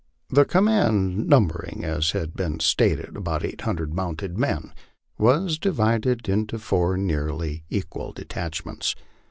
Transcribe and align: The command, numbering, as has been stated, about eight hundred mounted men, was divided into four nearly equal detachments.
The 0.31 0.45
command, 0.45 1.29
numbering, 1.29 1.83
as 1.85 2.09
has 2.13 2.25
been 2.29 2.59
stated, 2.59 3.15
about 3.15 3.45
eight 3.45 3.61
hundred 3.61 3.93
mounted 3.93 4.35
men, 4.35 4.73
was 5.19 5.59
divided 5.59 6.27
into 6.27 6.57
four 6.57 6.97
nearly 6.97 7.65
equal 7.69 8.11
detachments. 8.11 8.95